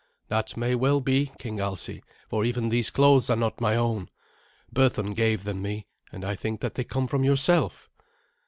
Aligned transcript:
"That 0.29 0.57
may 0.57 0.73
well 0.73 0.99
be, 0.99 1.31
King 1.37 1.59
Alsi, 1.61 2.01
for 2.27 2.43
even 2.43 2.69
these 2.69 2.89
clothes 2.89 3.29
are 3.29 3.35
not 3.35 3.61
my 3.61 3.75
own. 3.75 4.09
Berthun 4.73 5.13
gave 5.15 5.43
them 5.43 5.61
me, 5.61 5.85
and 6.11 6.25
I 6.25 6.33
think 6.33 6.59
that 6.61 6.73
they 6.73 6.83
come 6.83 7.05
from 7.05 7.23
yourself." 7.23 7.87